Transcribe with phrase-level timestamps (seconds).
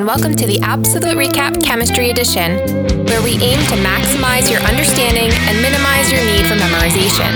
[0.00, 2.56] and welcome to the APsolute RecAP Chemistry Edition,
[3.04, 7.28] where we aim to maximize your understanding and minimize your need for memorization.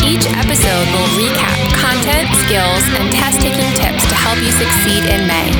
[0.00, 5.28] Each episode will recap content, skills, and test taking tips to help you succeed in
[5.28, 5.52] May.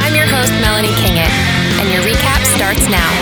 [0.00, 1.28] I'm your host, Melanie Kingett,
[1.76, 3.12] and your recap starts now.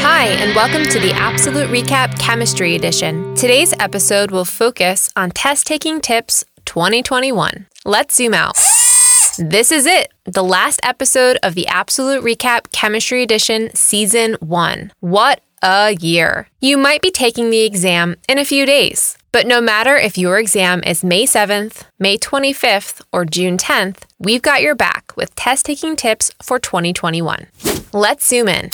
[0.00, 3.34] Hi, and welcome to the APsolute RecAP Chemistry Edition.
[3.34, 7.66] Today's episode will focus on test taking tips 2021.
[7.84, 8.77] Let's zoom out.
[9.38, 14.92] This is it, the last episode of the APsolute RecAP Chemistry Edition Season 1.
[14.98, 16.48] What a year!
[16.58, 20.40] You might be taking the exam in a few days, but no matter if your
[20.40, 25.66] exam is May 7th, May 25th, or June 10th, we've got your back with test
[25.66, 27.46] taking tips for 2021.
[27.92, 28.70] Let's zoom in.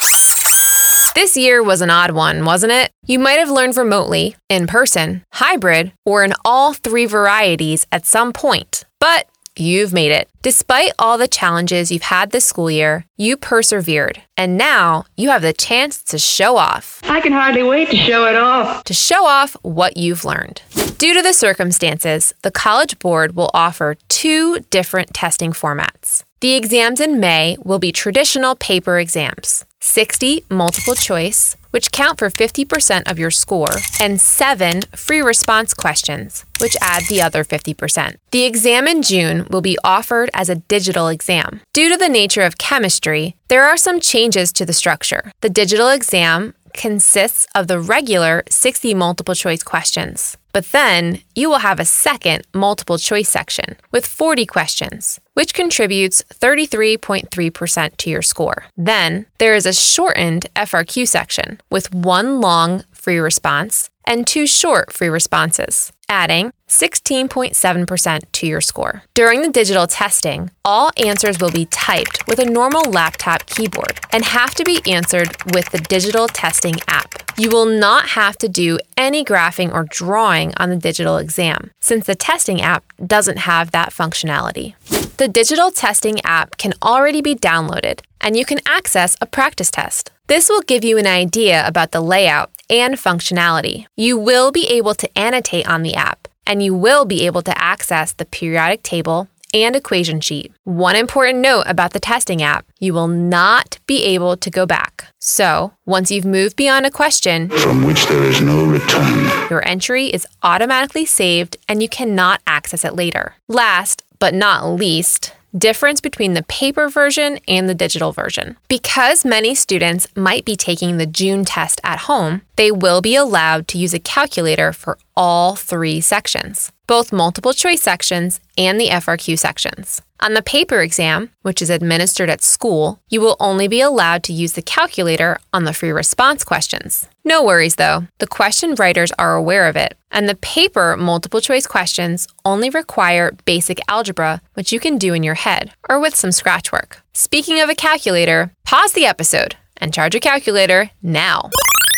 [1.15, 2.91] This year was an odd one, wasn't it?
[3.05, 8.33] You might have learned remotely, in person, hybrid, or in all three varieties at some
[8.33, 8.85] point.
[8.99, 10.29] But You've made it.
[10.43, 14.21] Despite all the challenges you've had this school year, you persevered.
[14.37, 17.01] And now you have the chance to show off.
[17.05, 18.83] I can hardly wait to show it off.
[18.85, 20.63] To show off what you've learned.
[20.99, 26.25] Due to the circumstances, the College Board will offer two different testing formats.
[26.41, 32.31] The exams in May will be traditional paper exams 60 multiple choice, which count for
[32.31, 38.15] 50% of your score, and seven free response questions, which add the other 50%.
[38.31, 41.63] The exam in June will be offered as a digital exam.
[41.73, 45.33] Due to the nature of chemistry, there are some changes to the structure.
[45.41, 50.37] The digital exam consists of the regular 60 multiple choice questions.
[50.55, 56.23] But then you will have a second multiple choice section with 40 questions, which contributes
[56.33, 58.67] 33.3% to your score.
[58.77, 64.93] Then there is a shortened FRQ section with one long free response and two short
[64.93, 69.03] free responses, adding 16.7% to your score.
[69.15, 74.25] During the digital testing, all answers will be typed with a normal laptop keyboard and
[74.25, 77.23] have to be answered with the digital testing app.
[77.39, 82.07] You will not have to do any graphing or drawing on the digital exam, since
[82.07, 84.75] the testing app doesn't have that functionality.
[85.17, 90.11] The digital testing app can already be downloaded, and you can access a practice test.
[90.27, 93.87] This will give you an idea about the layout and functionality.
[93.97, 97.59] You will be able to annotate on the app, and you will be able to
[97.59, 100.53] access the periodic table and equation sheet.
[100.65, 105.07] One important note about the testing app you will not be able to go back.
[105.21, 110.07] So, once you've moved beyond a question from which there is no return, your entry
[110.07, 113.37] is automatically saved and you cannot access it later.
[113.49, 118.57] Last but not least, difference between the paper version and the digital version.
[118.69, 123.69] Because many students might be taking the June test at home, they will be allowed
[123.69, 129.39] to use a calculator for all three sections, both multiple choice sections and the FRQ
[129.39, 130.03] sections.
[130.21, 134.33] On the paper exam, which is administered at school, you will only be allowed to
[134.33, 137.09] use the calculator on the free response questions.
[137.25, 141.67] No worries though, the question writers are aware of it, and the paper multiple choice
[141.67, 146.33] questions only require basic algebra, which you can do in your head or with some
[146.33, 147.03] scratch work.
[147.13, 151.51] Speaking of a calculator, pause the episode and charge your calculator now,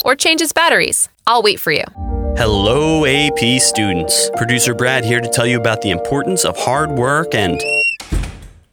[0.05, 1.09] or change its batteries.
[1.27, 1.85] I'll wait for you.
[2.39, 4.29] Hello, AP students.
[4.37, 7.59] Producer Brad here to tell you about the importance of hard work and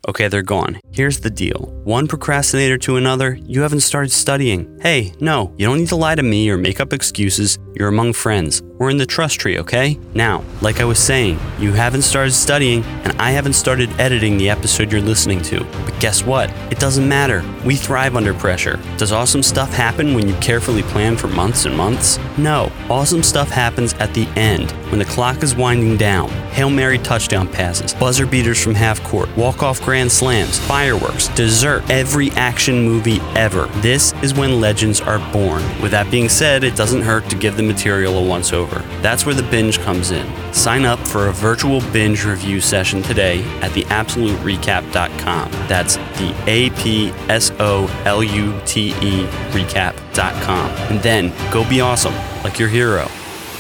[0.06, 0.82] Okay, they're gone.
[0.92, 4.80] Here's the deal one procrastinator to another, you haven't started studying.
[4.82, 7.58] Hey, no, you don't need to lie to me or make up excuses.
[7.76, 8.62] You're among friends.
[8.78, 9.98] We're in the trust tree, okay?
[10.14, 14.50] Now, like I was saying, you haven't started studying, and I haven't started editing the
[14.50, 15.64] episode you're listening to.
[15.64, 16.50] But guess what?
[16.72, 17.44] It doesn't matter.
[17.66, 18.80] We thrive under pressure.
[18.98, 22.20] Does awesome stuff happen when you carefully plan for months and months?
[22.38, 22.72] No.
[22.90, 26.30] Awesome stuff happens at the end, when the clock is winding down.
[26.52, 31.88] Hail Mary touchdown passes, buzzer beaters from half court, walk off grand slams, fireworks, dessert,
[31.88, 33.68] every action movie ever.
[33.84, 35.62] This is when legends are born.
[35.84, 38.80] With that being said, it doesn't hurt to give the material a once over.
[39.04, 40.26] That's where the binge comes in.
[40.52, 45.52] Sign up for a virtual binge review session today at theapsoluterecap.com.
[45.68, 50.72] That's the A P S O L U T E recap.com.
[50.90, 53.08] And then go be awesome, like your hero,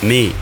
[0.01, 0.33] me.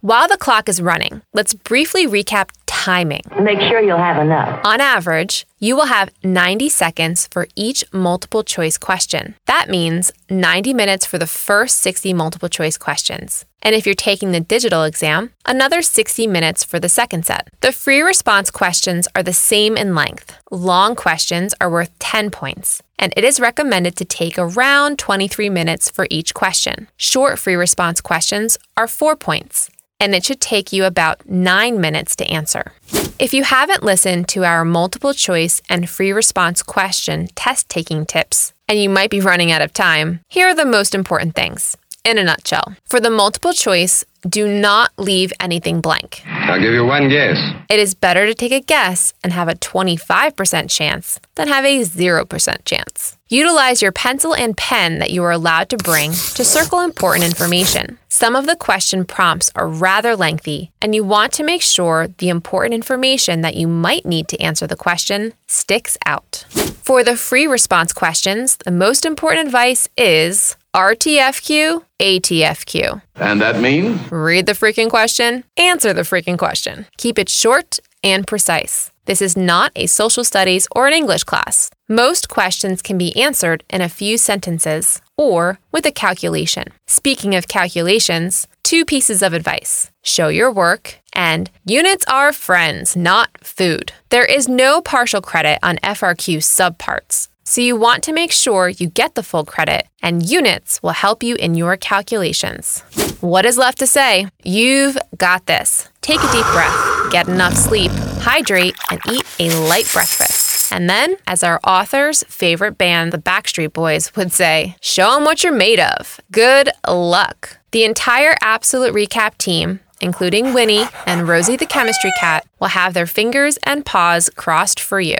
[0.00, 2.52] While the clock is running, let's briefly recap
[2.88, 3.20] timing.
[3.38, 4.64] Make sure you'll have enough.
[4.64, 9.34] On average, you will have 90 seconds for each multiple choice question.
[9.44, 13.44] That means 90 minutes for the first 60 multiple choice questions.
[13.60, 17.48] And if you're taking the digital exam, another 60 minutes for the second set.
[17.60, 20.32] The free response questions are the same in length.
[20.50, 25.90] Long questions are worth 10 points, and it is recommended to take around 23 minutes
[25.90, 26.88] for each question.
[26.96, 32.16] Short free response questions are 4 points and it should take you about nine minutes
[32.16, 32.72] to answer.
[33.18, 38.52] If you haven't listened to our multiple choice and free response question test taking tips,
[38.68, 42.18] and you might be running out of time, here are the most important things in
[42.18, 42.76] a nutshell.
[42.86, 46.22] For the multiple choice, do not leave anything blank.
[46.48, 47.36] I'll give you one guess.
[47.68, 51.80] It is better to take a guess and have a 25% chance than have a
[51.80, 53.18] 0% chance.
[53.28, 57.98] Utilize your pencil and pen that you are allowed to bring to circle important information.
[58.08, 62.30] Some of the question prompts are rather lengthy, and you want to make sure the
[62.30, 66.46] important information that you might need to answer the question sticks out.
[66.82, 73.02] For the free response questions, the most important advice is RTFQ, ATFQ.
[73.16, 74.10] And that means?
[74.10, 76.86] Read the freaking question, answer the freaking question.
[76.96, 78.90] Keep it short and precise.
[79.04, 81.70] This is not a social studies or an English class.
[81.88, 86.66] Most questions can be answered in a few sentences or with a calculation.
[86.86, 93.30] Speaking of calculations, two pieces of advice show your work and units are friends, not
[93.42, 93.92] food.
[94.10, 97.28] There is no partial credit on FRQ subparts.
[97.48, 101.22] So you want to make sure you get the full credit, and units will help
[101.22, 102.80] you in your calculations.
[103.22, 104.28] What is left to say?
[104.44, 105.88] You've got this.
[106.02, 107.90] Take a deep breath, get enough sleep,
[108.20, 110.70] hydrate, and eat a light breakfast.
[110.74, 115.42] And then, as our author's favorite band, the Backstreet Boys, would say, show them what
[115.42, 116.20] you're made of.
[116.30, 117.56] Good luck.
[117.70, 123.06] The entire APsolute RecAP team, including Winnie and Rosie the Chemistry Cat, will have their
[123.06, 125.16] fingers and paws crossed for you.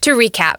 [0.00, 0.56] To recap,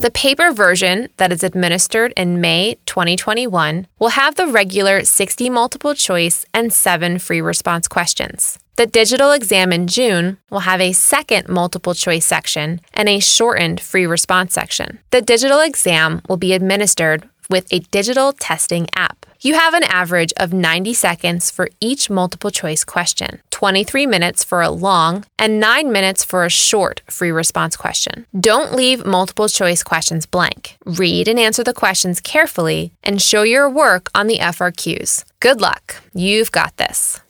[0.00, 5.94] the paper version that is administered in May 2021 will have the regular 60 multiple
[5.94, 8.58] choice and 7 free response questions.
[8.76, 13.78] The digital exam in June will have a second multiple choice section and a shortened
[13.78, 15.00] free response section.
[15.10, 19.26] The digital exam will be administered with a digital testing app.
[19.42, 24.60] You have an average of 90 seconds for each multiple choice question, 23 minutes for
[24.60, 28.26] a long, and 9 minutes for a short free response question.
[28.38, 30.76] Don't leave multiple choice questions blank.
[30.84, 35.24] Read and answer the questions carefully and show your work on the FRQs.
[35.40, 35.96] Good luck.
[36.12, 37.20] You've got this.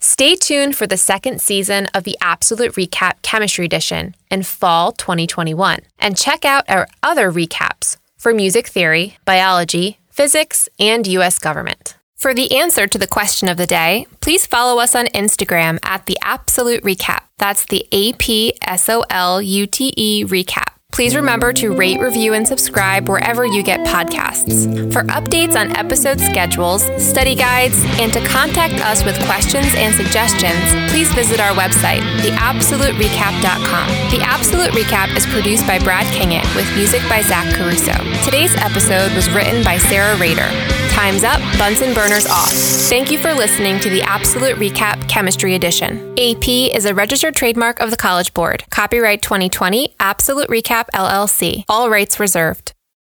[0.00, 5.82] Stay tuned for the second season of the APsolute RecAP Chemistry Edition in fall 2021
[6.00, 11.38] and check out our other recaps for music theory, biology, physics, and U.S.
[11.38, 11.96] government.
[12.16, 16.04] For the answer to the question of the day, please follow us on Instagram at
[16.04, 17.22] the APsolute RecAP.
[17.38, 20.74] That's the A P S O L U T E Recap.
[21.00, 24.92] Please remember to rate, review, and subscribe wherever you get podcasts.
[24.92, 30.60] For updates on episode schedules, study guides, and to contact us with questions and suggestions,
[30.92, 33.88] please visit our website, theapsoluterecap.com.
[34.10, 37.94] The APsolute RecAP is produced by Brad Kingett with music by Zach Caruso.
[38.22, 40.50] Today's episode was written by Sarah Rader.
[40.90, 42.50] Time's up, Bunsen burners off.
[42.50, 46.12] Thank you for listening to the APsolute RecAP Chemistry Edition.
[46.18, 48.64] AP is a registered trademark of the College Board.
[48.70, 51.64] Copyright 2020, APsolute RecAP LLC.
[51.68, 52.72] All rights reserved.